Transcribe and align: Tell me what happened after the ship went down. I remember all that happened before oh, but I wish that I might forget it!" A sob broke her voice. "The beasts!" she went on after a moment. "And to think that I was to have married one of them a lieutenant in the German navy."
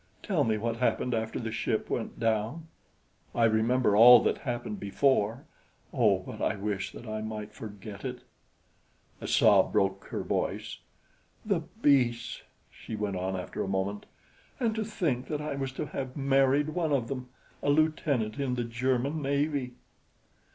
Tell 0.23 0.43
me 0.43 0.57
what 0.57 0.77
happened 0.77 1.13
after 1.13 1.37
the 1.37 1.51
ship 1.51 1.87
went 1.87 2.19
down. 2.19 2.67
I 3.35 3.43
remember 3.43 3.95
all 3.95 4.19
that 4.23 4.39
happened 4.39 4.79
before 4.79 5.45
oh, 5.93 6.23
but 6.25 6.41
I 6.41 6.55
wish 6.55 6.91
that 6.93 7.05
I 7.05 7.21
might 7.21 7.53
forget 7.53 8.03
it!" 8.03 8.21
A 9.21 9.27
sob 9.27 9.71
broke 9.71 10.05
her 10.05 10.23
voice. 10.23 10.79
"The 11.45 11.59
beasts!" 11.59 12.41
she 12.71 12.95
went 12.95 13.15
on 13.15 13.35
after 13.35 13.61
a 13.61 13.67
moment. 13.67 14.07
"And 14.59 14.73
to 14.73 14.83
think 14.83 15.27
that 15.27 15.39
I 15.39 15.53
was 15.53 15.71
to 15.73 15.85
have 15.85 16.17
married 16.17 16.69
one 16.69 16.91
of 16.93 17.07
them 17.07 17.29
a 17.61 17.69
lieutenant 17.69 18.39
in 18.39 18.55
the 18.55 18.63
German 18.63 19.21
navy." 19.21 19.73